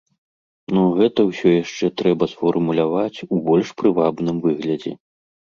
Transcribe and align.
Ну 0.77 0.85
гэта 1.01 1.19
ўсё 1.27 1.47
яшчэ 1.63 1.85
трэба 2.03 2.29
сфармуляваць 2.33 3.23
у 3.33 3.43
больш 3.51 3.67
прывабным 3.83 4.37
выглядзе. 4.49 4.99